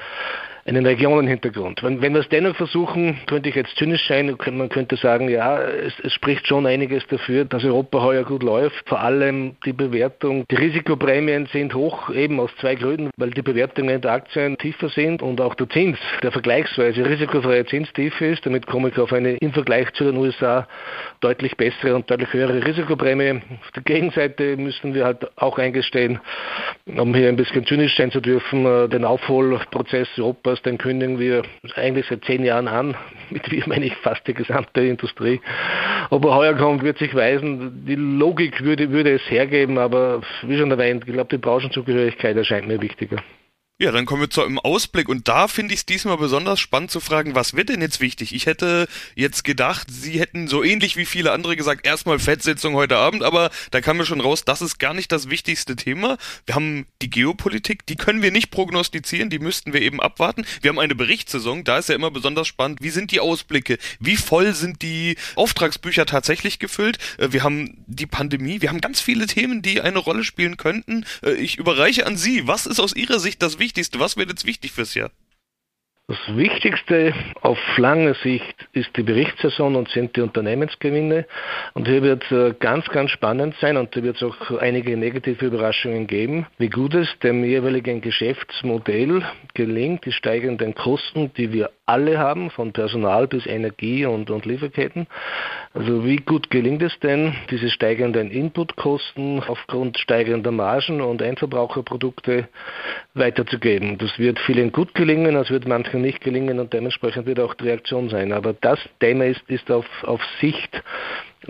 einen 0.66 0.85
Regionenhintergrund. 0.85 1.82
Wenn, 1.82 2.02
wenn 2.02 2.12
wir 2.12 2.20
es 2.20 2.28
dennoch 2.28 2.56
versuchen, 2.56 3.18
könnte 3.26 3.49
ich 3.49 3.54
jetzt 3.54 3.76
zynisch 3.76 4.06
sein, 4.08 4.37
man 4.52 4.68
könnte 4.68 4.96
sagen, 4.96 5.28
ja, 5.28 5.61
es, 5.62 5.92
es, 6.02 6.12
spricht 6.12 6.46
schon 6.46 6.66
einiges 6.66 7.06
dafür, 7.06 7.44
dass 7.44 7.64
Europa 7.64 8.02
heuer 8.02 8.25
gut 8.25 8.42
läuft. 8.42 8.88
Vor 8.88 9.00
allem 9.00 9.56
die 9.64 9.73
Bewertung, 9.73 10.44
die 10.50 10.56
Risikoprämien 10.56 11.46
sind 11.52 11.75
hoch, 11.75 12.11
eben 12.11 12.40
aus 12.40 12.50
zwei 12.61 12.75
Gründen, 12.75 13.11
weil 13.16 13.30
die 13.30 13.42
Bewertungen 13.42 14.00
der 14.00 14.12
Aktien 14.12 14.58
tiefer 14.58 14.88
sind 14.88 15.23
und 15.23 15.40
auch 15.40 15.54
der 15.54 15.68
Zins, 15.68 15.99
der 16.23 16.32
vergleichsweise 16.32 17.04
risikofreie 17.04 17.64
Zins 17.66 17.92
tiefer 17.92 18.26
ist. 18.26 18.44
Damit 18.44 18.66
komme 18.66 18.88
ich 18.88 18.99
auf 18.99 19.12
eine 19.12 19.37
im 19.37 19.52
Vergleich 19.52 19.92
zu 19.92 20.04
den 20.04 20.16
USA 20.16 20.66
deutlich 21.20 21.56
bessere 21.56 21.94
und 21.94 22.11
deutlich 22.11 22.32
höhere 22.32 22.64
Risikoprämie. 22.64 23.40
Auf 23.61 23.70
der 23.75 23.82
Gegenseite 23.85 24.56
müssen 24.56 24.94
wir 24.94 25.04
halt 25.04 25.26
auch 25.38 25.58
eingestehen, 25.58 26.18
um 26.87 27.14
hier 27.14 27.28
ein 27.28 27.37
bisschen 27.37 27.64
zynisch 27.66 27.96
sein 27.96 28.11
zu 28.11 28.20
dürfen, 28.20 28.66
äh, 28.66 28.88
den 28.88 29.04
Aufholprozess 29.04 30.08
Europas 30.18 30.55
Podcast, 30.56 30.66
den 30.66 30.78
kündigen 30.78 31.18
wir 31.18 31.42
eigentlich 31.75 32.06
seit 32.08 32.25
zehn 32.25 32.44
Jahren 32.44 32.68
an. 32.68 32.96
Mit 33.30 33.50
wir 33.50 33.62
meine 33.66 33.86
ich 33.86 33.96
fast 33.96 34.26
die 34.26 34.34
gesamte 34.34 34.80
Industrie. 34.80 35.40
Ob 36.10 36.25
er 36.25 36.34
heuer 36.34 36.54
kommt, 36.54 36.82
wird 36.82 36.98
sich 36.98 37.14
weisen. 37.14 37.84
Die 37.86 37.94
Logik 37.94 38.62
würde, 38.62 38.90
würde 38.90 39.14
es 39.14 39.30
hergeben, 39.30 39.78
aber 39.78 40.22
wie 40.42 40.58
schon 40.58 40.70
erwähnt, 40.70 41.04
ich 41.06 41.12
glaube, 41.12 41.28
die 41.30 41.38
Branchenzugehörigkeit 41.38 42.36
erscheint 42.36 42.68
mir 42.68 42.80
wichtiger. 42.80 43.18
Ja, 43.78 43.92
dann 43.92 44.06
kommen 44.06 44.23
wir 44.23 44.30
zu 44.30 44.42
einem 44.42 44.59
Ausblick 44.59 45.06
und 45.06 45.28
da 45.28 45.49
finde 45.49 45.75
ich 45.75 45.80
es 45.80 45.87
diesmal 45.87 46.16
besonders 46.16 46.59
spannend 46.61 46.90
zu 46.90 46.99
fragen, 46.99 47.35
was 47.35 47.52
wird 47.52 47.68
denn 47.68 47.83
jetzt 47.83 48.00
wichtig? 48.00 48.35
Ich 48.35 48.47
hätte 48.47 48.88
jetzt 49.16 49.45
gedacht, 49.45 49.88
Sie 49.90 50.18
hätten 50.18 50.49
so 50.49 50.64
ähnlich 50.64 50.97
wie 50.97 51.04
viele 51.04 51.33
andere 51.33 51.56
gesagt, 51.56 51.87
erstmal 51.87 52.18
Fettsetzung 52.18 52.73
heute 52.73 52.97
Abend, 52.97 53.23
aber 53.23 53.50
da 53.73 53.83
kam 53.83 53.99
mir 53.99 54.06
schon 54.06 54.23
raus, 54.23 54.47
das 54.47 54.62
ist 54.62 54.78
gar 54.78 54.95
nicht 54.95 55.12
das 55.12 55.28
wichtigste 55.28 55.76
Thema. 55.76 56.16
Wir 56.47 56.54
haben 56.54 56.87
die 57.02 57.11
Geopolitik, 57.11 57.85
die 57.85 57.97
können 57.97 58.23
wir 58.23 58.33
nicht 58.33 58.50
prognostizieren, 58.50 59.28
die 59.28 59.38
müssten 59.38 59.75
wir 59.75 59.83
eben 59.83 60.00
abwarten. 60.00 60.47
Wir 60.62 60.71
haben 60.71 60.78
eine 60.78 60.95
Berichtssaison, 60.95 61.62
da 61.62 61.76
ist 61.76 61.90
ja 61.90 61.97
immer 61.97 62.11
besonders 62.11 62.47
spannend, 62.47 62.78
wie 62.80 62.88
sind 62.88 63.11
die 63.11 63.21
Ausblicke? 63.21 63.76
Wie 64.00 64.16
voll 64.16 64.54
sind 64.54 64.80
die 64.80 65.16
Auftragsbücher 65.35 66.06
tatsächlich 66.06 66.59
gefüllt? 66.59 66.97
Äh, 67.18 67.33
wir 67.33 67.42
haben 67.45 67.85
die 67.87 68.06
Pandemie, 68.06 68.62
wir 68.62 68.71
haben 68.71 68.80
ganz 68.80 69.02
viele 69.02 69.26
Themen, 69.26 69.61
die 69.61 69.83
eine 69.83 69.99
Rolle 69.99 70.25
spielen 70.25 70.56
könnten. 70.56 71.04
Äh, 71.23 71.33
ich 71.33 71.59
überreiche 71.59 72.06
an 72.06 72.16
Sie, 72.16 72.47
was 72.47 72.64
ist 72.64 72.80
aus 72.80 72.97
Ihrer 72.97 73.21
Sicht 73.21 73.42
das 73.42 73.59
Wichtigste? 73.59 73.65
Wichtigste? 73.66 73.99
Was 73.99 74.16
wird 74.16 74.30
jetzt 74.30 74.44
wichtig 74.44 74.70
fürs 74.70 74.94
Jahr? 74.94 75.11
Das 76.08 76.36
Wichtigste 76.36 77.12
auf 77.40 77.58
lange 77.78 78.14
Sicht 78.14 78.68
ist 78.72 78.96
die 78.96 79.02
Berichtssaison 79.02 79.75
und 79.75 79.88
sind 79.88 80.14
die 80.14 80.20
Unternehmensgewinne. 80.20 81.26
Und 81.75 81.88
hier 81.88 82.00
wird 82.04 82.30
äh, 82.30 82.54
ganz, 82.60 82.86
ganz 82.90 83.10
spannend 83.10 83.56
sein 83.60 83.76
und 83.76 83.92
hier 83.92 84.04
wird 84.04 84.14
es 84.14 84.22
auch 84.22 84.52
einige 84.60 84.96
negative 84.96 85.46
Überraschungen 85.46 86.06
geben, 86.06 86.46
wie 86.58 86.68
gut 86.68 86.94
es 86.94 87.08
dem 87.25 87.42
jeweiligen 87.42 88.02
Geschäftsmodell 88.02 89.25
gelingt, 89.54 90.06
die 90.06 90.12
steigenden 90.12 90.76
Kosten, 90.76 91.32
die 91.36 91.52
wir 91.52 91.70
alle 91.86 92.18
haben, 92.18 92.50
von 92.50 92.72
Personal 92.72 93.26
bis 93.26 93.44
Energie 93.44 94.06
und, 94.06 94.30
und 94.30 94.46
Lieferketten. 94.46 95.08
Also 95.75 96.04
wie 96.04 96.16
gut 96.16 96.50
gelingt 96.50 96.82
es 96.82 96.96
denn, 97.00 97.34
diese 97.50 97.68
steigenden 97.68 98.30
Inputkosten 98.30 99.42
aufgrund 99.42 99.98
steigender 99.98 100.52
Margen 100.52 101.00
und 101.00 101.20
Endverbraucherprodukte 101.20 102.48
weiterzugeben? 103.14 103.98
Das 103.98 104.18
wird 104.20 104.38
vielen 104.38 104.70
gut 104.70 104.94
gelingen, 104.94 105.34
das 105.34 105.50
wird 105.50 105.66
manchen 105.66 105.95
nicht 105.98 106.20
gelingen 106.20 106.58
und 106.58 106.72
dementsprechend 106.72 107.26
wird 107.26 107.40
auch 107.40 107.54
die 107.54 107.64
Reaktion 107.64 108.08
sein. 108.08 108.32
Aber 108.32 108.52
das 108.52 108.78
Thema 109.00 109.26
ist, 109.26 109.42
ist 109.48 109.70
auf, 109.70 109.86
auf 110.04 110.20
Sicht 110.40 110.82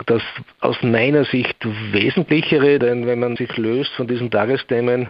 das 0.04 0.22
aus 0.60 0.76
meiner 0.82 1.24
Sicht 1.24 1.56
wesentlichere, 1.92 2.78
denn 2.78 3.06
wenn 3.06 3.18
man 3.18 3.36
sich 3.36 3.56
löst 3.56 3.92
von 3.92 4.06
diesen 4.06 4.30
Tagesthemen, 4.30 5.08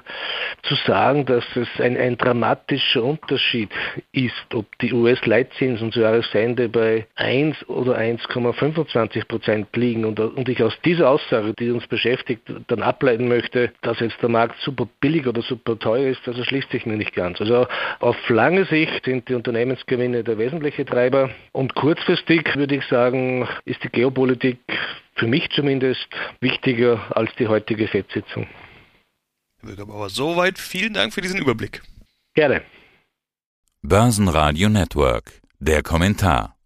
zu 0.62 0.74
sagen, 0.86 1.26
dass 1.26 1.44
es 1.56 1.68
ein, 1.80 1.96
ein 1.96 2.16
dramatischer 2.16 3.02
Unterschied 3.02 3.70
ist, 4.12 4.54
ob 4.54 4.66
die 4.78 4.92
US-Leitzinsen 4.92 5.92
zu 5.92 6.00
Jahresende 6.00 6.68
bei 6.68 7.06
1 7.16 7.68
oder 7.68 7.98
1,25 7.98 9.26
Prozent 9.26 9.74
liegen 9.76 10.04
und, 10.04 10.20
und 10.20 10.48
ich 10.48 10.62
aus 10.62 10.78
dieser 10.84 11.10
Aussage, 11.10 11.52
die 11.58 11.70
uns 11.70 11.86
beschäftigt, 11.86 12.42
dann 12.68 12.82
ableiten 12.82 13.28
möchte, 13.28 13.72
dass 13.82 14.00
jetzt 14.00 14.20
der 14.22 14.28
Markt 14.28 14.60
super 14.60 14.88
billig 15.00 15.26
oder 15.26 15.42
super 15.42 15.78
teuer 15.78 16.08
ist, 16.08 16.26
das 16.26 16.38
erschließt 16.38 16.70
sich 16.70 16.86
mir 16.86 16.96
nicht 16.96 17.14
ganz. 17.14 17.40
Also 17.40 17.66
auf 18.00 18.16
lange 18.28 18.64
Sicht 18.66 19.04
sind 19.04 19.28
die 19.28 19.34
Unternehmensgewinne 19.34 20.24
der 20.24 20.38
wesentliche 20.38 20.84
Treiber 20.84 21.30
und 21.52 21.74
kurzfristig 21.74 22.56
würde 22.56 22.76
ich 22.76 22.84
sagen, 22.86 23.48
ist 23.64 23.82
die 23.82 23.88
Geopolitik 23.88 24.58
für 25.14 25.26
mich 25.26 25.48
zumindest 25.50 26.08
wichtiger 26.40 27.16
als 27.16 27.30
die 27.38 27.48
heutige 27.48 27.88
FED-Sitzung. 27.88 28.46
Aber 29.78 30.08
soweit 30.08 30.58
vielen 30.58 30.94
Dank 30.94 31.12
für 31.12 31.20
diesen 31.20 31.40
Überblick. 31.40 31.82
Gerne. 32.34 32.62
Börsenradio 33.82 34.68
Network. 34.68 35.40
Der 35.58 35.82
Kommentar. 35.82 36.56